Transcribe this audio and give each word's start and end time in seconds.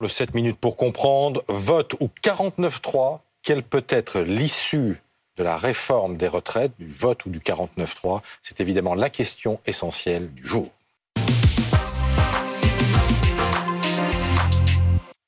Le 0.00 0.08
7 0.08 0.34
minutes 0.34 0.58
pour 0.58 0.76
comprendre, 0.76 1.42
vote 1.48 1.94
ou 2.00 2.10
49-3, 2.22 3.20
quelle 3.42 3.62
peut 3.62 3.84
être 3.88 4.20
l'issue 4.20 5.00
de 5.36 5.42
la 5.42 5.56
réforme 5.56 6.16
des 6.16 6.28
retraites, 6.28 6.72
du 6.78 6.86
vote 6.86 7.24
ou 7.24 7.30
du 7.30 7.40
49-3 7.40 8.20
C'est 8.42 8.60
évidemment 8.60 8.94
la 8.94 9.08
question 9.08 9.58
essentielle 9.66 10.32
du 10.34 10.46
jour. 10.46 10.70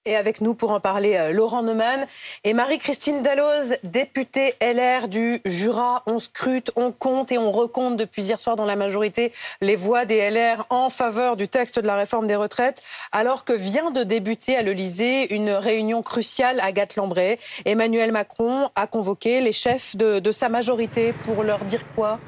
Et 0.09 0.17
avec 0.17 0.41
nous 0.41 0.55
pour 0.55 0.73
en 0.73 0.81
parler, 0.81 1.17
euh, 1.17 1.33
Laurent 1.33 1.63
Neumann 1.63 2.07
et 2.43 2.55
Marie-Christine 2.55 3.21
Dalloz, 3.21 3.77
députée 3.83 4.55
LR 4.63 5.07
du 5.07 5.43
Jura. 5.45 6.03
On 6.07 6.19
scrute, 6.19 6.71
on 6.77 6.93
compte 6.93 7.31
et 7.31 7.37
on 7.37 7.53
recompte 7.53 7.99
depuis 7.99 8.23
hier 8.23 8.41
soir 8.41 8.57
dans 8.57 8.65
la 8.65 8.75
majorité 8.75 9.33
les 9.61 9.77
voix 9.77 10.07
des 10.07 10.31
LR 10.31 10.65
en 10.71 10.89
faveur 10.89 11.37
du 11.37 11.47
texte 11.47 11.79
de 11.79 11.87
la 11.87 11.95
réforme 11.95 12.27
des 12.27 12.37
retraites, 12.37 12.83
alors 13.13 13.45
que 13.45 13.53
vient 13.53 13.91
de 13.91 14.03
débuter 14.03 14.57
à 14.57 14.63
l'Elysée 14.63 15.35
une 15.35 15.51
réunion 15.51 16.01
cruciale 16.01 16.59
à 16.61 16.73
Gat-Lambray. 16.73 17.39
Emmanuel 17.67 18.11
Macron 18.11 18.71
a 18.77 18.87
convoqué 18.87 19.43
les 19.43 19.53
chefs 19.53 19.95
de 19.95 20.33
sa 20.33 20.49
majorité 20.49 21.13
pour 21.13 21.43
leur 21.43 21.59
dire 21.67 21.83
quoi? 21.95 22.19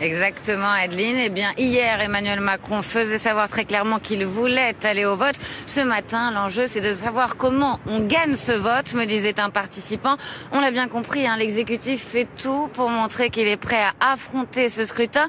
Exactement, 0.00 0.70
Adeline. 0.70 1.16
Eh 1.18 1.28
bien, 1.28 1.50
hier, 1.58 2.00
Emmanuel 2.00 2.38
Macron 2.38 2.82
faisait 2.82 3.18
savoir 3.18 3.48
très 3.48 3.64
clairement 3.64 3.98
qu'il 3.98 4.24
voulait 4.26 4.76
aller 4.84 5.04
au 5.04 5.16
vote. 5.16 5.34
Ce 5.66 5.80
matin, 5.80 6.30
l'enjeu, 6.30 6.68
c'est 6.68 6.80
de 6.80 6.94
savoir 6.94 7.36
comment 7.36 7.80
on 7.88 7.98
gagne 7.98 8.36
ce 8.36 8.52
vote, 8.52 8.94
me 8.94 9.06
disait 9.06 9.40
un 9.40 9.50
participant. 9.50 10.16
On 10.52 10.60
l'a 10.60 10.70
bien 10.70 10.86
compris, 10.86 11.26
hein, 11.26 11.36
l'exécutif 11.36 12.00
fait 12.00 12.28
tout 12.40 12.68
pour 12.74 12.90
montrer 12.90 13.30
qu'il 13.30 13.48
est 13.48 13.56
prêt 13.56 13.82
à 13.82 14.12
affronter 14.12 14.68
ce 14.68 14.84
scrutin. 14.84 15.26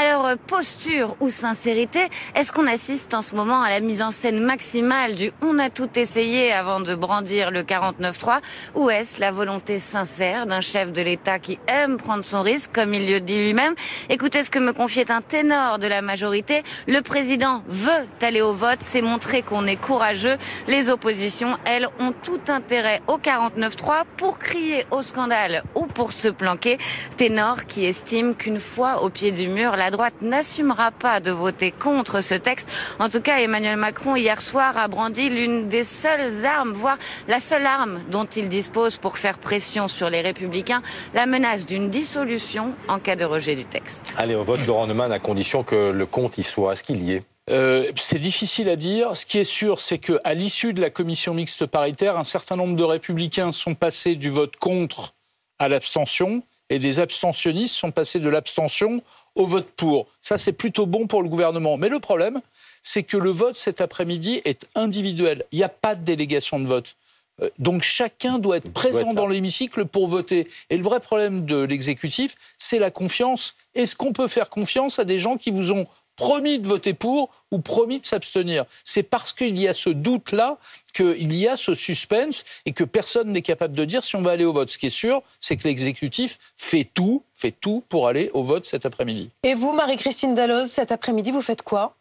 Alors, 0.00 0.28
posture 0.46 1.16
ou 1.18 1.28
sincérité, 1.28 2.08
est-ce 2.36 2.52
qu'on 2.52 2.68
assiste 2.68 3.14
en 3.14 3.22
ce 3.22 3.34
moment 3.34 3.60
à 3.60 3.70
la 3.70 3.80
mise 3.80 4.02
en 4.02 4.12
scène 4.12 4.38
maximale 4.38 5.16
du 5.16 5.32
on 5.42 5.58
a 5.58 5.68
tout 5.68 5.98
essayé 5.98 6.52
avant 6.52 6.78
de 6.78 6.94
brandir 6.94 7.50
le 7.50 7.62
49-3 7.62 8.38
ou 8.76 8.88
est-ce 8.88 9.20
la 9.20 9.32
volonté 9.32 9.80
sincère 9.80 10.46
d'un 10.46 10.60
chef 10.60 10.92
de 10.92 11.02
l'État 11.02 11.40
qui 11.40 11.58
aime 11.66 11.96
prendre 11.96 12.22
son 12.22 12.42
risque, 12.42 12.70
comme 12.72 12.94
il 12.94 13.10
le 13.10 13.18
dit 13.18 13.42
lui-même? 13.42 13.74
Écoutez 14.14 14.42
ce 14.42 14.50
que 14.50 14.58
me 14.58 14.74
confiait 14.74 15.10
un 15.10 15.22
ténor 15.22 15.78
de 15.78 15.86
la 15.86 16.02
majorité. 16.02 16.62
Le 16.86 17.00
président 17.00 17.62
veut 17.66 18.06
aller 18.20 18.42
au 18.42 18.52
vote, 18.52 18.80
c'est 18.80 19.00
montrer 19.00 19.40
qu'on 19.40 19.66
est 19.66 19.80
courageux. 19.80 20.36
Les 20.68 20.90
oppositions, 20.90 21.56
elles, 21.64 21.88
ont 21.98 22.12
tout 22.22 22.42
intérêt 22.48 23.00
au 23.06 23.16
49-3 23.16 24.02
pour 24.18 24.38
crier 24.38 24.84
au 24.90 25.00
scandale 25.00 25.62
ou 25.74 25.86
pour 25.86 26.12
se 26.12 26.28
planquer. 26.28 26.76
Ténor 27.16 27.64
qui 27.64 27.86
estime 27.86 28.34
qu'une 28.34 28.60
fois 28.60 29.02
au 29.02 29.08
pied 29.08 29.32
du 29.32 29.48
mur, 29.48 29.76
la 29.76 29.90
droite 29.90 30.20
n'assumera 30.20 30.90
pas 30.90 31.20
de 31.20 31.30
voter 31.30 31.70
contre 31.70 32.20
ce 32.20 32.34
texte. 32.34 32.70
En 32.98 33.08
tout 33.08 33.22
cas, 33.22 33.38
Emmanuel 33.38 33.78
Macron, 33.78 34.14
hier 34.14 34.42
soir, 34.42 34.76
a 34.76 34.88
brandi 34.88 35.30
l'une 35.30 35.68
des 35.68 35.84
seules 35.84 36.44
armes, 36.44 36.74
voire 36.74 36.98
la 37.28 37.40
seule 37.40 37.64
arme 37.64 38.02
dont 38.10 38.26
il 38.26 38.50
dispose 38.50 38.98
pour 38.98 39.16
faire 39.16 39.38
pression 39.38 39.88
sur 39.88 40.10
les 40.10 40.20
républicains, 40.20 40.82
la 41.14 41.24
menace 41.24 41.64
d'une 41.64 41.88
dissolution 41.88 42.74
en 42.88 42.98
cas 42.98 43.16
de 43.16 43.24
rejet 43.24 43.54
du 43.54 43.64
texte. 43.64 44.01
Allez, 44.16 44.34
au 44.34 44.44
vote, 44.44 44.66
Laurent 44.66 44.86
Neumann, 44.86 45.12
à 45.12 45.18
condition 45.18 45.62
que 45.62 45.90
le 45.90 46.06
compte 46.06 46.38
y 46.38 46.42
soit. 46.42 46.74
Est-ce 46.74 46.84
qu'il 46.84 47.02
y 47.02 47.12
est? 47.12 47.22
Euh, 47.50 47.90
c'est 47.96 48.18
difficile 48.18 48.68
à 48.68 48.76
dire. 48.76 49.16
Ce 49.16 49.26
qui 49.26 49.38
est 49.38 49.44
sûr, 49.44 49.80
c'est 49.80 49.98
qu'à 49.98 50.34
l'issue 50.34 50.72
de 50.72 50.80
la 50.80 50.90
commission 50.90 51.34
mixte 51.34 51.66
paritaire, 51.66 52.16
un 52.16 52.24
certain 52.24 52.56
nombre 52.56 52.76
de 52.76 52.84
républicains 52.84 53.52
sont 53.52 53.74
passés 53.74 54.14
du 54.14 54.30
vote 54.30 54.56
contre 54.56 55.14
à 55.58 55.68
l'abstention 55.68 56.42
et 56.70 56.78
des 56.78 57.00
abstentionnistes 57.00 57.74
sont 57.74 57.90
passés 57.90 58.20
de 58.20 58.28
l'abstention 58.28 59.02
au 59.34 59.46
vote 59.46 59.68
pour. 59.76 60.06
Ça, 60.20 60.38
c'est 60.38 60.52
plutôt 60.52 60.86
bon 60.86 61.06
pour 61.06 61.22
le 61.22 61.28
gouvernement. 61.28 61.76
Mais 61.76 61.88
le 61.88 62.00
problème, 62.00 62.40
c'est 62.82 63.02
que 63.02 63.16
le 63.16 63.30
vote 63.30 63.56
cet 63.56 63.80
après-midi 63.80 64.40
est 64.44 64.66
individuel. 64.74 65.44
Il 65.52 65.58
n'y 65.58 65.64
a 65.64 65.68
pas 65.68 65.94
de 65.94 66.04
délégation 66.04 66.60
de 66.60 66.66
vote. 66.66 66.96
Euh, 67.40 67.48
donc 67.58 67.82
chacun 67.82 68.38
doit 68.38 68.58
être 68.58 68.72
présent 68.72 69.14
dans 69.14 69.26
l'hémicycle 69.26 69.86
pour 69.86 70.08
voter. 70.08 70.48
Et 70.70 70.76
le 70.76 70.82
vrai 70.82 71.00
problème 71.00 71.44
de 71.44 71.62
l'exécutif, 71.62 72.34
c'est 72.58 72.78
la 72.78 72.90
confiance. 72.90 73.54
Est-ce 73.74 73.96
qu'on 73.96 74.12
peut 74.12 74.28
faire 74.28 74.48
confiance 74.48 74.98
à 74.98 75.04
des 75.04 75.18
gens 75.18 75.36
qui 75.36 75.50
vous 75.50 75.72
ont 75.72 75.86
promis 76.14 76.58
de 76.58 76.68
voter 76.68 76.92
pour 76.92 77.30
ou 77.50 77.58
promis 77.58 78.00
de 78.00 78.06
s'abstenir? 78.06 78.66
C'est 78.84 79.02
parce 79.02 79.32
qu'il 79.32 79.58
y 79.58 79.66
a 79.66 79.74
ce 79.74 79.88
doute-là 79.88 80.58
qu'il 80.92 81.34
y 81.34 81.48
a 81.48 81.56
ce 81.56 81.74
suspense 81.74 82.44
et 82.66 82.72
que 82.72 82.84
personne 82.84 83.32
n'est 83.32 83.42
capable 83.42 83.74
de 83.74 83.84
dire 83.86 84.04
si 84.04 84.14
on 84.16 84.22
va 84.22 84.32
aller 84.32 84.44
au 84.44 84.52
vote. 84.52 84.68
Ce 84.68 84.76
qui 84.76 84.86
est 84.86 84.90
sûr, 84.90 85.22
c'est 85.40 85.56
que 85.56 85.66
l'exécutif 85.66 86.38
fait 86.56 86.84
tout, 86.84 87.24
fait 87.32 87.52
tout 87.52 87.82
pour 87.88 88.08
aller 88.08 88.30
au 88.34 88.42
vote 88.42 88.66
cet 88.66 88.84
après-midi. 88.84 89.30
Et 89.42 89.54
vous, 89.54 89.72
Marie-Christine 89.72 90.34
Dalloz, 90.34 90.70
cet 90.70 90.92
après-midi, 90.92 91.30
vous 91.30 91.42
faites 91.42 91.62
quoi? 91.62 91.96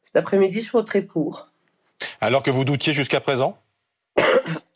Cet 0.00 0.16
après-midi, 0.16 0.62
je 0.62 0.70
voterai 0.70 1.02
pour. 1.02 1.48
Alors 2.20 2.42
que 2.42 2.50
vous 2.50 2.64
doutiez 2.64 2.94
jusqu'à 2.94 3.20
présent? 3.20 3.58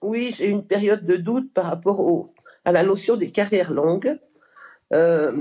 Oui, 0.05 0.35
j'ai 0.37 0.49
une 0.49 0.65
période 0.65 1.05
de 1.05 1.17
doute 1.17 1.53
par 1.53 1.67
rapport 1.67 2.29
à 2.65 2.73
la 2.73 2.83
notion 2.83 3.17
des 3.17 3.31
carrières 3.31 3.73
longues. 3.73 4.19
Euh, 4.93 5.33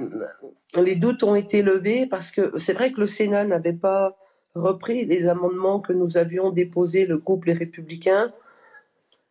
les 0.82 0.96
doutes 0.96 1.24
ont 1.24 1.36
été 1.36 1.62
levés 1.62 2.08
parce 2.08 2.32
que 2.32 2.58
c'est 2.58 2.74
vrai 2.74 2.92
que 2.92 3.00
le 3.00 3.08
Sénat 3.08 3.46
n'avait 3.46 3.74
pas 3.74 4.18
repris 4.56 5.06
les 5.06 5.28
amendements 5.28 5.80
que 5.80 5.94
nous 5.94 6.18
avions 6.18 6.50
déposés, 6.52 7.06
le 7.06 7.18
groupe 7.18 7.46
Les 7.46 7.54
Républicains. 7.54 8.32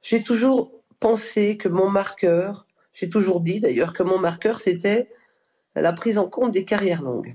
J'ai 0.00 0.22
toujours 0.22 0.72
pensé 1.00 1.56
que 1.56 1.69
mon 1.69 1.88
marqueur, 1.88 2.66
j'ai 2.92 3.09
toujours 3.09 3.41
dit 3.41 3.60
d'ailleurs 3.60 3.92
que 3.92 4.03
mon 4.03 4.19
marqueur, 4.19 4.60
c'était 4.60 5.09
la 5.75 5.92
prise 5.92 6.19
en 6.19 6.28
compte 6.28 6.53
des 6.53 6.65
carrières 6.65 7.03
longues. 7.03 7.34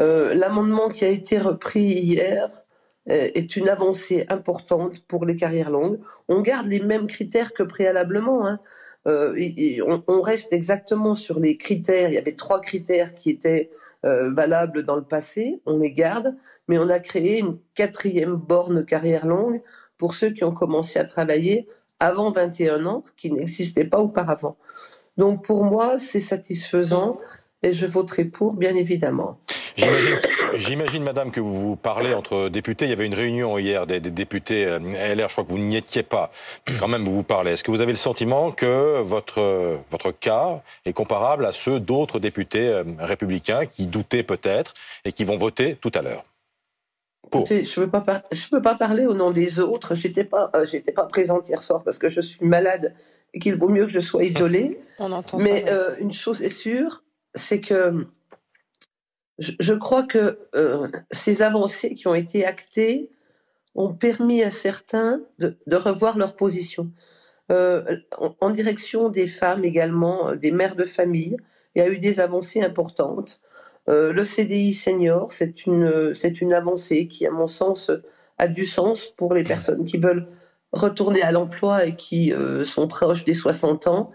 Euh, 0.00 0.34
l'amendement 0.34 0.88
qui 0.88 1.04
a 1.04 1.08
été 1.08 1.38
repris 1.38 1.84
hier 1.84 2.63
est 3.06 3.56
une 3.56 3.68
avancée 3.68 4.24
importante 4.28 5.00
pour 5.06 5.26
les 5.26 5.36
carrières 5.36 5.70
longues. 5.70 5.98
On 6.28 6.40
garde 6.40 6.66
les 6.66 6.80
mêmes 6.80 7.06
critères 7.06 7.52
que 7.52 7.62
préalablement. 7.62 8.46
Hein. 8.46 8.60
Euh, 9.06 10.02
on, 10.08 10.22
reste 10.22 10.52
exactement 10.52 11.14
sur 11.14 11.38
les 11.38 11.56
critères. 11.56 12.08
Il 12.08 12.14
y 12.14 12.18
avait 12.18 12.36
trois 12.36 12.60
critères 12.60 13.14
qui 13.14 13.30
étaient 13.30 13.70
euh, 14.04 14.32
valables 14.32 14.84
dans 14.84 14.96
le 14.96 15.04
passé. 15.04 15.60
On 15.66 15.78
les 15.78 15.92
garde, 15.92 16.34
mais 16.68 16.78
on 16.78 16.88
a 16.88 16.98
créé 17.00 17.40
une 17.40 17.58
quatrième 17.74 18.36
borne 18.36 18.84
carrière 18.84 19.26
longue 19.26 19.60
pour 19.98 20.14
ceux 20.14 20.30
qui 20.30 20.44
ont 20.44 20.54
commencé 20.54 20.98
à 20.98 21.04
travailler 21.04 21.68
avant 22.00 22.30
21 22.30 22.86
ans, 22.86 23.04
qui 23.16 23.30
n'existait 23.30 23.84
pas 23.84 23.98
auparavant. 23.98 24.56
Donc 25.16 25.44
pour 25.44 25.64
moi, 25.64 25.98
c'est 25.98 26.20
satisfaisant 26.20 27.18
et 27.64 27.72
je 27.72 27.86
voterai 27.86 28.24
pour, 28.26 28.54
bien 28.54 28.74
évidemment. 28.74 29.38
J'imagine, 30.54 31.02
madame, 31.02 31.30
que 31.30 31.40
vous 31.40 31.76
parlez 31.76 32.12
entre 32.12 32.48
députés. 32.48 32.84
Il 32.84 32.90
y 32.90 32.92
avait 32.92 33.06
une 33.06 33.14
réunion 33.14 33.58
hier 33.58 33.86
des, 33.86 34.00
députés 34.00 34.66
euh, 34.66 34.78
LR. 34.78 35.28
Je 35.28 35.32
crois 35.32 35.44
que 35.44 35.50
vous 35.50 35.58
n'y 35.58 35.76
étiez 35.76 36.02
pas. 36.02 36.30
Quand 36.78 36.88
même, 36.88 37.04
vous 37.04 37.14
vous 37.14 37.22
parlez. 37.22 37.52
Est-ce 37.52 37.64
que 37.64 37.70
vous 37.70 37.80
avez 37.80 37.92
le 37.92 37.98
sentiment 37.98 38.52
que 38.52 39.00
votre, 39.00 39.80
votre 39.90 40.12
cas 40.12 40.60
est 40.84 40.92
comparable 40.92 41.46
à 41.46 41.52
ceux 41.52 41.80
d'autres 41.80 42.20
députés 42.20 42.68
euh, 42.68 42.84
républicains 42.98 43.66
qui 43.66 43.86
doutaient 43.86 44.22
peut-être 44.22 44.74
et 45.04 45.12
qui 45.12 45.24
vont 45.24 45.38
voter 45.38 45.76
tout 45.80 45.92
à 45.94 46.02
l'heure? 46.02 46.24
Je 47.32 47.80
ne 47.80 47.86
peux, 47.86 48.02
pas, 48.02 48.22
peux 48.50 48.62
pas 48.62 48.74
parler 48.74 49.06
au 49.06 49.14
nom 49.14 49.30
des 49.30 49.58
autres. 49.58 49.94
Je 49.94 50.06
n'étais 50.06 50.24
pas, 50.24 50.50
euh, 50.54 50.66
pas 50.94 51.06
présente 51.06 51.48
hier 51.48 51.62
soir 51.62 51.82
parce 51.82 51.98
que 51.98 52.08
je 52.08 52.20
suis 52.20 52.44
malade 52.44 52.94
et 53.32 53.40
qu'il 53.40 53.56
vaut 53.56 53.70
mieux 53.70 53.86
que 53.86 53.92
je 53.92 53.98
sois 53.98 54.22
isolée. 54.22 54.78
On 55.00 55.10
entend 55.10 55.38
Mais 55.38 55.64
une 55.98 56.12
chose 56.12 56.42
est 56.42 56.48
sûre, 56.48 57.02
c'est 57.34 57.60
que 57.60 58.06
je, 59.38 59.74
crois 59.74 60.04
que 60.04 60.38
euh, 60.54 60.88
ces 61.10 61.42
avancées 61.42 61.94
qui 61.94 62.06
ont 62.06 62.14
été 62.14 62.44
actées 62.44 63.10
ont 63.74 63.92
permis 63.92 64.42
à 64.42 64.50
certains 64.50 65.20
de, 65.38 65.56
revoir 65.76 66.16
leur 66.16 66.36
position. 66.36 66.90
Euh, 67.50 67.98
en, 68.40 68.50
direction 68.50 69.08
des 69.08 69.26
femmes 69.26 69.64
également, 69.64 70.28
euh, 70.28 70.36
des 70.36 70.50
mères 70.50 70.76
de 70.76 70.84
famille, 70.84 71.36
il 71.74 71.80
y 71.80 71.82
a 71.82 71.88
eu 71.88 71.98
des 71.98 72.20
avancées 72.20 72.62
importantes. 72.62 73.40
le 73.88 74.22
CDI 74.22 74.72
senior, 74.72 75.32
c'est 75.32 75.66
une, 75.66 76.14
c'est 76.14 76.40
une 76.40 76.52
avancée 76.54 77.06
qui, 77.08 77.26
à 77.26 77.30
mon 77.30 77.46
sens, 77.46 77.90
a 78.38 78.48
du 78.48 78.64
sens 78.64 79.06
pour 79.06 79.34
les 79.34 79.44
personnes 79.44 79.84
qui 79.84 79.98
veulent 79.98 80.28
retourner 80.72 81.22
à 81.22 81.32
l'emploi 81.32 81.84
et 81.84 81.94
qui 81.94 82.32
sont 82.64 82.88
proches 82.88 83.24
des 83.24 83.34
60 83.34 83.88
ans. 83.88 84.10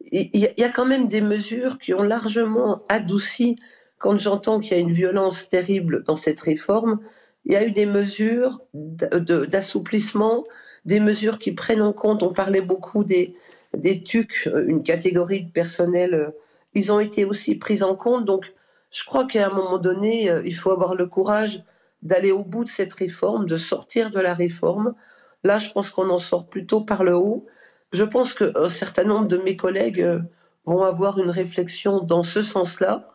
Il 0.00 0.30
y, 0.34 0.64
a 0.64 0.68
quand 0.68 0.84
même 0.84 1.08
des 1.08 1.20
mesures 1.20 1.78
qui 1.78 1.94
ont 1.94 2.02
largement 2.02 2.82
adouci 2.88 3.56
quand 3.98 4.18
j'entends 4.18 4.60
qu'il 4.60 4.72
y 4.72 4.74
a 4.74 4.82
une 4.82 4.92
violence 4.92 5.48
terrible 5.48 6.04
dans 6.04 6.16
cette 6.16 6.40
réforme, 6.40 7.00
il 7.44 7.52
y 7.52 7.56
a 7.56 7.64
eu 7.64 7.70
des 7.70 7.86
mesures 7.86 8.60
d'assouplissement, 8.74 10.44
des 10.84 11.00
mesures 11.00 11.38
qui 11.38 11.52
prennent 11.52 11.82
en 11.82 11.92
compte, 11.92 12.22
on 12.22 12.32
parlait 12.32 12.60
beaucoup 12.60 13.04
des, 13.04 13.34
des 13.76 14.02
TUC, 14.02 14.48
une 14.66 14.82
catégorie 14.82 15.44
de 15.44 15.50
personnel, 15.50 16.14
euh, 16.14 16.30
ils 16.74 16.92
ont 16.92 17.00
été 17.00 17.24
aussi 17.24 17.54
pris 17.54 17.82
en 17.82 17.94
compte. 17.94 18.24
Donc, 18.24 18.52
je 18.90 19.04
crois 19.04 19.26
qu'à 19.26 19.46
un 19.46 19.54
moment 19.54 19.78
donné, 19.78 20.30
euh, 20.30 20.42
il 20.44 20.54
faut 20.54 20.72
avoir 20.72 20.94
le 20.94 21.06
courage 21.06 21.62
d'aller 22.02 22.32
au 22.32 22.44
bout 22.44 22.64
de 22.64 22.68
cette 22.68 22.92
réforme, 22.92 23.46
de 23.46 23.56
sortir 23.56 24.10
de 24.10 24.20
la 24.20 24.34
réforme. 24.34 24.94
Là, 25.42 25.58
je 25.58 25.70
pense 25.70 25.90
qu'on 25.90 26.10
en 26.10 26.18
sort 26.18 26.48
plutôt 26.48 26.82
par 26.82 27.04
le 27.04 27.16
haut. 27.16 27.46
Je 27.92 28.04
pense 28.04 28.34
qu'un 28.34 28.68
certain 28.68 29.04
nombre 29.04 29.28
de 29.28 29.38
mes 29.38 29.56
collègues 29.56 30.00
euh, 30.00 30.20
vont 30.64 30.82
avoir 30.82 31.18
une 31.18 31.30
réflexion 31.30 32.00
dans 32.00 32.22
ce 32.22 32.42
sens-là. 32.42 33.08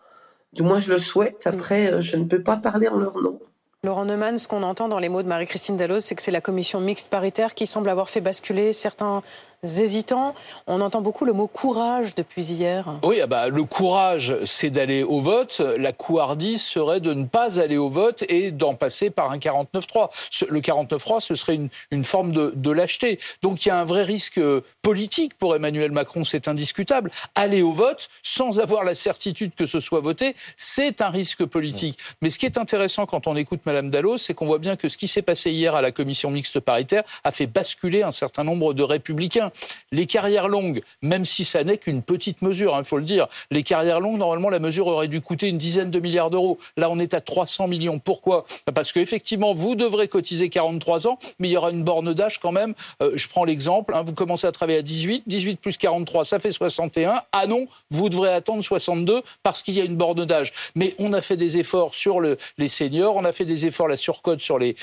Du 0.54 0.64
moins, 0.64 0.80
je 0.80 0.92
le 0.92 0.98
souhaite. 0.98 1.46
Après, 1.46 1.94
euh, 1.94 2.02
je 2.02 2.18
ne 2.18 2.26
peux 2.26 2.44
pas 2.44 2.58
parler 2.58 2.88
en 2.88 2.98
leur 2.98 3.18
nom. 3.18 3.40
Laurent 3.84 4.06
Neumann, 4.06 4.38
ce 4.38 4.48
qu'on 4.48 4.62
entend 4.62 4.88
dans 4.90 5.00
les 5.00 5.10
mots 5.10 5.24
de 5.24 5.28
Marie-Christine 5.28 5.76
Dalloz, 5.76 6.04
c'est 6.04 6.14
que 6.14 6.22
c'est 6.22 6.30
la 6.30 6.40
commission 6.40 6.80
mixte 6.80 7.08
paritaire 7.08 7.56
qui 7.56 7.66
semble 7.66 7.90
avoir 7.90 8.12
fait 8.12 8.22
basculer 8.22 8.74
certains 8.74 9.24
hésitants. 9.64 10.34
On 10.68 10.82
entend 10.82 11.02
beaucoup 11.02 11.26
le 11.26 11.34
mot 11.34 11.48
courage 11.48 12.16
depuis 12.16 12.44
hier. 12.44 13.00
Oui, 13.04 13.20
ah 13.22 13.28
bah, 13.28 13.48
le 13.48 13.64
courage, 13.64 14.36
c'est 14.46 14.70
d'aller 14.70 15.04
au 15.04 15.20
vote. 15.20 15.62
La 15.78 15.94
couardise 15.94 16.64
serait 16.64 17.00
de 17.00 17.14
ne 17.14 17.26
pas 17.26 17.60
aller 17.60 17.78
au 17.78 17.90
vote 17.90 18.24
et 18.30 18.52
d'en 18.52 18.74
passer 18.76 19.10
par 19.10 19.32
un 19.32 19.38
49-3. 19.38 20.10
Le 20.50 20.62
49-3, 20.62 21.22
ce 21.22 21.36
serait 21.36 21.56
une, 21.56 21.70
une 21.92 22.04
forme 22.04 22.32
de, 22.32 22.54
de, 22.56 22.72
lâcheté. 22.72 23.20
Donc 23.42 23.66
il 23.66 23.70
y 23.70 23.72
a 23.72 23.80
un 23.80 23.84
vrai 23.84 24.04
risque 24.04 24.38
euh, 24.38 24.64
politique 24.82 25.38
pour 25.38 25.56
Emmanuel 25.56 25.92
Macron, 25.92 26.24
c'est 26.24 26.48
indiscutable. 26.48 27.12
Aller 27.36 27.62
au 27.62 27.72
vote 27.72 28.10
sans 28.24 28.60
avoir 28.60 28.84
la 28.84 28.96
certitude 28.96 29.54
que 29.56 29.66
ce 29.66 29.80
soit 29.80 30.00
voté, 30.00 30.36
c'est 30.58 31.02
un 31.02 31.10
risque 31.10 31.46
politique. 31.46 31.98
Mais 32.22 32.30
ce 32.30 32.40
qui 32.40 32.46
est 32.46 32.58
intéressant 32.58 33.06
quand 33.06 33.28
on 33.28 33.36
écoute 33.36 33.62
Madame 33.72 33.90
Dallos, 33.90 34.18
c'est 34.18 34.34
qu'on 34.34 34.48
voit 34.48 34.60
bien 34.60 34.76
que 34.76 34.90
ce 34.90 34.98
qui 34.98 35.08
s'est 35.08 35.22
passé 35.22 35.50
hier 35.50 35.76
à 35.76 35.82
la 35.82 35.94
commission 35.94 36.30
mixte 36.30 36.60
paritaire 36.60 37.04
a 37.24 37.32
fait 37.32 37.48
basculer 37.48 38.04
un 38.04 38.12
certain 38.12 38.44
nombre 38.44 38.74
de 38.74 38.84
républicains. 38.84 39.50
Les 39.94 40.08
carrières 40.08 40.50
longues, 40.50 40.82
même 41.02 41.24
si 41.24 41.46
ça 41.46 41.64
n'est 41.64 41.78
qu'une 41.78 42.02
petite 42.02 42.42
mesure, 42.42 42.74
il 42.76 42.80
hein, 42.80 42.84
faut 42.84 42.98
le 42.98 43.06
dire, 43.06 43.30
les 43.50 43.64
carrières 43.64 44.02
longues, 44.02 44.18
normalement, 44.18 44.50
la 44.50 44.60
mesure 44.60 44.88
aurait 44.88 45.08
dû 45.08 45.22
coûter 45.22 45.48
une 45.48 45.58
dizaine 45.58 45.90
de 45.90 46.00
milliards 46.02 46.30
d'euros. 46.30 46.60
Là, 46.76 46.90
on 46.90 47.00
est 47.00 47.14
à 47.14 47.22
300 47.22 47.70
millions. 47.70 48.00
Pourquoi? 48.00 48.46
Parce 48.74 48.92
qu'effectivement, 48.92 49.54
vous 49.54 49.76
devrez 49.76 50.10
cotiser 50.10 50.50
43 50.50 51.08
ans, 51.08 51.18
mais 51.40 51.48
il 51.48 51.52
y 51.52 51.58
aura 51.58 51.72
une 51.72 51.84
borne 51.84 52.14
d'âge 52.14 52.40
quand 52.40 52.52
même. 52.52 52.74
Euh, 53.02 53.12
je 53.16 53.30
prends 53.30 53.46
l'exemple, 53.46 53.94
hein, 53.96 54.04
vous 54.06 54.14
commencez 54.14 54.48
à 54.48 54.52
travailler 54.52 54.80
à 54.80 54.84
18, 54.84 55.24
18 55.28 55.62
plus 55.62 55.78
43, 55.78 56.26
ça 56.26 56.40
fait 56.40 56.52
61. 56.52 57.22
Ah 57.32 57.48
non, 57.48 57.68
vous 57.90 58.10
devrez 58.10 58.34
attendre 58.34 58.62
62 58.62 59.22
parce 59.44 59.62
qu'il 59.62 59.76
y 59.76 59.82
a 59.82 59.86
une 59.86 59.96
borne 59.96 60.26
d'âge. 60.26 60.52
Mais 60.76 60.94
on 61.00 61.14
a 61.14 61.22
fait 61.22 61.38
des 61.38 61.58
efforts 61.58 61.96
sur 61.96 62.20
le, 62.20 62.38
les 62.58 62.68
seniors, 62.68 63.16
on 63.16 63.24
a 63.24 63.32
fait 63.32 63.46
des 63.46 63.61
efforts, 63.66 63.88
la 63.88 63.98
surcote 63.98 64.40
sur 64.40 64.60
les, 64.60 64.76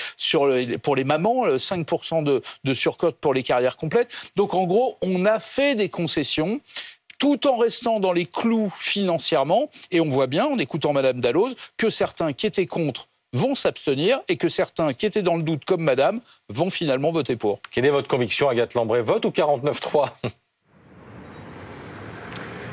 pour 0.81 0.95
les 0.95 1.03
mamans, 1.03 1.47
5% 1.47 2.23
de, 2.23 2.41
de 2.63 2.73
surcote 2.73 3.15
pour 3.17 3.33
les 3.33 3.43
carrières 3.43 3.77
complètes. 3.77 4.11
Donc 4.35 4.53
en 4.53 4.65
gros, 4.65 4.97
on 5.01 5.25
a 5.25 5.39
fait 5.39 5.75
des 5.75 5.89
concessions 5.89 6.61
tout 7.19 7.47
en 7.47 7.57
restant 7.57 7.99
dans 7.99 8.13
les 8.13 8.25
clous 8.25 8.73
financièrement. 8.77 9.69
Et 9.91 9.99
on 9.99 10.07
voit 10.07 10.27
bien, 10.27 10.45
en 10.45 10.57
écoutant 10.57 10.93
Madame 10.93 11.19
Dalloz, 11.19 11.55
que 11.77 11.89
certains 11.89 12.33
qui 12.33 12.47
étaient 12.47 12.65
contre 12.65 13.07
vont 13.33 13.53
s'abstenir 13.53 14.21
et 14.27 14.37
que 14.37 14.49
certains 14.49 14.93
qui 14.93 15.05
étaient 15.05 15.21
dans 15.21 15.35
le 15.35 15.43
doute, 15.43 15.65
comme 15.65 15.83
Madame, 15.83 16.21
vont 16.49 16.71
finalement 16.71 17.11
voter 17.11 17.35
pour. 17.35 17.59
Quelle 17.69 17.85
est 17.85 17.91
votre 17.91 18.07
conviction, 18.07 18.49
Agathe 18.49 18.73
Lambray 18.73 19.03
Vote 19.03 19.25
ou 19.25 19.29
49-3 19.29 20.09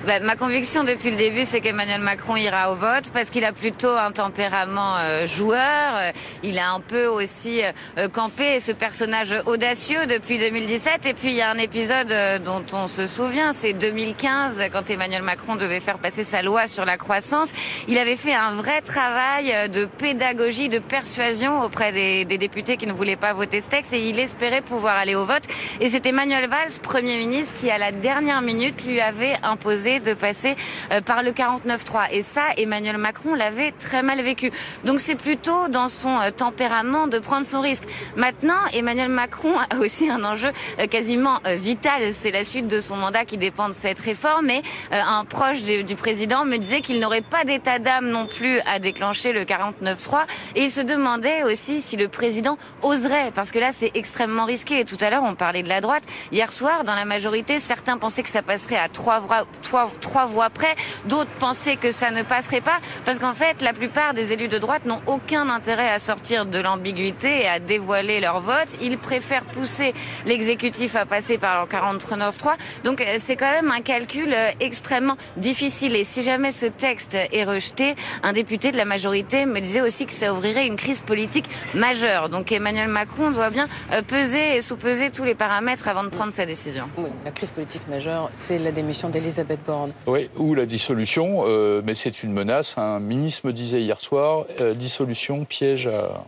bah, 0.06 0.20
ma 0.20 0.36
conviction 0.36 0.84
depuis 0.84 1.10
le 1.10 1.16
début, 1.16 1.44
c'est 1.44 1.60
qu'Emmanuel 1.60 2.00
Macron 2.00 2.36
ira 2.36 2.70
au 2.70 2.76
vote 2.76 3.10
parce 3.12 3.28
qu'il 3.28 3.44
a 3.44 3.50
plutôt 3.50 3.90
un 3.90 4.12
tempérament 4.12 4.94
euh, 4.98 5.26
joueur. 5.26 6.12
Il 6.44 6.60
a 6.60 6.70
un 6.70 6.80
peu 6.80 7.06
aussi 7.06 7.60
euh, 7.98 8.06
campé 8.06 8.60
ce 8.60 8.70
personnage 8.70 9.34
audacieux 9.46 10.06
depuis 10.06 10.38
2017. 10.38 11.06
Et 11.06 11.14
puis 11.14 11.30
il 11.30 11.34
y 11.34 11.40
a 11.40 11.50
un 11.50 11.58
épisode 11.58 12.12
euh, 12.12 12.38
dont 12.38 12.64
on 12.72 12.86
se 12.86 13.08
souvient, 13.08 13.52
c'est 13.52 13.72
2015 13.72 14.62
quand 14.72 14.88
Emmanuel 14.88 15.22
Macron 15.22 15.56
devait 15.56 15.80
faire 15.80 15.98
passer 15.98 16.22
sa 16.22 16.40
loi 16.40 16.68
sur 16.68 16.84
la 16.84 16.98
croissance. 16.98 17.52
Il 17.88 17.98
avait 17.98 18.14
fait 18.14 18.34
un 18.34 18.52
vrai 18.52 18.82
travail 18.82 19.68
de 19.70 19.86
pédagogie, 19.86 20.68
de 20.68 20.78
persuasion 20.78 21.62
auprès 21.62 21.90
des, 21.90 22.24
des 22.24 22.38
députés 22.38 22.76
qui 22.76 22.86
ne 22.86 22.92
voulaient 22.92 23.16
pas 23.16 23.32
voter 23.32 23.60
ce 23.60 23.70
texte 23.70 23.92
et 23.92 24.08
il 24.08 24.20
espérait 24.20 24.62
pouvoir 24.62 24.94
aller 24.94 25.16
au 25.16 25.24
vote. 25.24 25.42
Et 25.80 25.88
c'est 25.90 26.06
Emmanuel 26.06 26.48
Valls, 26.48 26.78
Premier 26.80 27.18
ministre, 27.18 27.54
qui 27.54 27.72
à 27.72 27.78
la 27.78 27.90
dernière 27.90 28.40
minute 28.40 28.84
lui 28.86 29.00
avait 29.00 29.34
imposé 29.42 29.95
de 30.00 30.14
passer 30.14 30.56
euh, 30.92 31.00
par 31.00 31.22
le 31.22 31.32
49-3. 31.32 32.08
Et 32.12 32.22
ça, 32.22 32.42
Emmanuel 32.56 32.98
Macron 32.98 33.34
l'avait 33.34 33.72
très 33.72 34.02
mal 34.02 34.20
vécu. 34.20 34.50
Donc 34.84 35.00
c'est 35.00 35.14
plutôt 35.14 35.68
dans 35.68 35.88
son 35.88 36.20
euh, 36.20 36.30
tempérament 36.30 37.06
de 37.06 37.18
prendre 37.18 37.46
son 37.46 37.60
risque. 37.60 37.84
Maintenant, 38.16 38.54
Emmanuel 38.74 39.08
Macron 39.08 39.54
a 39.70 39.76
aussi 39.80 40.10
un 40.10 40.24
enjeu 40.24 40.50
euh, 40.80 40.86
quasiment 40.86 41.40
vital. 41.44 42.12
C'est 42.12 42.30
la 42.30 42.44
suite 42.44 42.68
de 42.68 42.80
son 42.80 42.96
mandat 42.96 43.24
qui 43.24 43.36
dépend 43.36 43.68
de 43.68 43.74
cette 43.74 43.98
réforme. 43.98 44.50
Et 44.50 44.62
un 44.90 45.24
proche 45.24 45.62
du 45.62 45.94
président 45.96 46.44
me 46.44 46.56
disait 46.56 46.80
qu'il 46.80 47.00
n'aurait 47.00 47.20
pas 47.20 47.44
d'état 47.44 47.78
d'âme 47.78 48.08
non 48.08 48.26
plus 48.26 48.60
à 48.60 48.78
déclencher 48.78 49.32
le 49.32 49.44
49-3. 49.44 50.24
Et 50.54 50.64
il 50.64 50.70
se 50.70 50.80
demandait 50.80 51.42
aussi 51.44 51.80
si 51.80 51.96
le 51.96 52.08
président 52.08 52.58
oserait, 52.82 53.30
parce 53.34 53.50
que 53.50 53.58
là 53.58 53.72
c'est 53.72 53.90
extrêmement 53.94 54.44
risqué. 54.44 54.80
Et 54.80 54.84
tout 54.84 54.96
à 55.00 55.10
l'heure 55.10 55.22
on 55.24 55.34
parlait 55.34 55.62
de 55.62 55.68
la 55.68 55.80
droite. 55.80 56.04
Hier 56.32 56.52
soir, 56.52 56.84
dans 56.84 56.94
la 56.94 57.04
majorité, 57.04 57.60
certains 57.60 57.98
pensaient 57.98 58.22
que 58.22 58.30
ça 58.30 58.42
passerait 58.42 58.76
à 58.76 58.88
trois, 58.88 59.22
trois 59.62 59.85
trois 60.00 60.26
voix 60.26 60.50
près. 60.50 60.74
D'autres 61.06 61.30
pensaient 61.38 61.76
que 61.76 61.92
ça 61.92 62.10
ne 62.10 62.22
passerait 62.22 62.60
pas 62.60 62.78
parce 63.04 63.18
qu'en 63.18 63.34
fait, 63.34 63.62
la 63.62 63.72
plupart 63.72 64.14
des 64.14 64.32
élus 64.32 64.48
de 64.48 64.58
droite 64.58 64.84
n'ont 64.84 65.00
aucun 65.06 65.48
intérêt 65.48 65.88
à 65.88 65.98
sortir 65.98 66.46
de 66.46 66.58
l'ambiguïté 66.58 67.42
et 67.42 67.48
à 67.48 67.58
dévoiler 67.58 68.20
leur 68.20 68.40
vote. 68.40 68.76
Ils 68.80 68.98
préfèrent 68.98 69.44
pousser 69.44 69.94
l'exécutif 70.24 70.96
à 70.96 71.06
passer 71.06 71.38
par 71.38 71.54
leur 71.54 71.68
49-3. 71.68 72.54
Donc 72.84 73.00
euh, 73.00 73.16
c'est 73.18 73.36
quand 73.36 73.50
même 73.50 73.70
un 73.70 73.80
calcul 73.80 74.32
euh, 74.32 74.50
extrêmement 74.60 75.16
difficile. 75.36 75.96
Et 75.96 76.04
si 76.04 76.22
jamais 76.22 76.52
ce 76.52 76.66
texte 76.66 77.14
est 77.14 77.44
rejeté, 77.44 77.94
un 78.22 78.32
député 78.32 78.72
de 78.72 78.76
la 78.76 78.84
majorité 78.84 79.46
me 79.46 79.60
disait 79.60 79.80
aussi 79.80 80.06
que 80.06 80.12
ça 80.12 80.32
ouvrirait 80.32 80.66
une 80.66 80.76
crise 80.76 81.00
politique 81.00 81.48
majeure. 81.74 82.28
Donc 82.28 82.52
Emmanuel 82.52 82.88
Macron 82.88 83.30
doit 83.30 83.50
bien 83.50 83.68
euh, 83.92 84.02
peser 84.02 84.56
et 84.56 84.62
sous-peser 84.62 85.10
tous 85.10 85.24
les 85.24 85.34
paramètres 85.34 85.88
avant 85.88 86.04
de 86.04 86.08
prendre 86.08 86.32
sa 86.32 86.46
décision. 86.46 86.88
Oui, 86.96 87.10
la 87.24 87.30
crise 87.30 87.50
politique 87.50 87.86
majeure, 87.88 88.30
c'est 88.32 88.58
la 88.58 88.72
démission 88.72 89.08
d'Elisabeth 89.08 89.60
Oui, 90.06 90.30
ou 90.36 90.54
la 90.54 90.66
dissolution, 90.66 91.44
euh, 91.46 91.82
mais 91.84 91.94
c'est 91.94 92.22
une 92.22 92.32
menace. 92.32 92.76
Un 92.78 93.00
ministre 93.00 93.46
me 93.46 93.52
disait 93.52 93.82
hier 93.82 94.00
soir, 94.00 94.46
euh, 94.60 94.74
dissolution, 94.74 95.44
piège 95.44 95.86
à... 95.86 96.24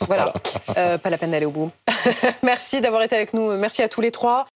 Voilà, 0.00 0.32
euh, 0.76 0.98
pas 0.98 1.10
la 1.10 1.18
peine 1.18 1.30
d'aller 1.32 1.46
au 1.46 1.50
bout. 1.50 1.70
Merci 2.42 2.80
d'avoir 2.80 3.02
été 3.02 3.16
avec 3.16 3.34
nous. 3.34 3.56
Merci 3.56 3.82
à 3.82 3.88
tous 3.88 4.00
les 4.00 4.10
trois. 4.10 4.46